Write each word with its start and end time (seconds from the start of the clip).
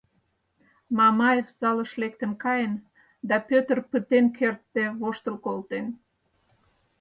Мамаев 0.97 1.47
залыш 1.59 1.91
лектын 2.01 2.31
каен, 2.43 2.73
да 3.29 3.35
Пӧтыр 3.49 3.77
пытен 3.89 4.25
кертде 4.37 4.85
воштыл 4.99 5.35
колтен. 5.45 5.85